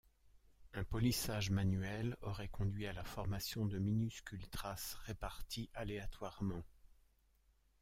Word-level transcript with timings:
Un 0.73 0.83
polissage 0.83 1.51
manuel 1.51 2.17
aurait 2.21 2.47
conduit 2.47 2.87
à 2.87 2.93
la 2.93 3.03
formation 3.03 3.67
de 3.67 3.77
minuscules 3.77 4.49
traces 4.49 4.95
réparties 5.03 5.69
aléatoirement. 5.75 6.63